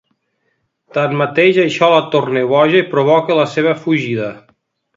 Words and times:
Tanmateix, 0.97 1.59
això 1.65 1.89
la 1.93 2.01
torna 2.17 2.43
boja 2.53 2.81
i 2.85 2.89
provoca 2.95 3.39
la 3.41 3.47
seva 3.55 3.77
fugida. 3.87 4.35